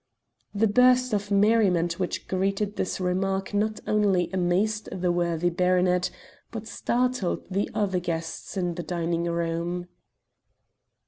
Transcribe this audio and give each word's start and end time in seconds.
The 0.55 0.65
burst 0.65 1.13
of 1.13 1.29
merriment 1.29 1.99
which 1.99 2.27
greeted 2.27 2.75
this 2.75 2.99
remark 2.99 3.53
not 3.53 3.79
only 3.85 4.31
amazed 4.33 4.89
the 4.91 5.11
worthy 5.11 5.51
baronet, 5.51 6.09
but 6.49 6.65
startled 6.65 7.45
the 7.51 7.69
other 7.75 7.99
guests 7.99 8.57
in 8.57 8.73
the 8.73 8.81
dining 8.81 9.25
room. 9.25 9.85